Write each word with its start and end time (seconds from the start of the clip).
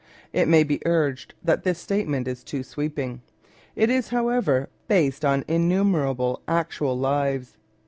It 0.33 0.47
may 0.47 0.63
be 0.63 0.81
urged 0.83 1.35
that 1.43 1.63
this 1.63 1.77
statement 1.77 2.27
is 2.27 2.43
too 2.43 2.63
sweeping. 2.63 3.21
It 3.75 3.91
is, 3.91 4.07
however, 4.07 4.67
based 4.87 5.23
on 5.23 5.45
innumerable 5.47 6.41
actual 6.47 6.97
lives. 6.97 7.55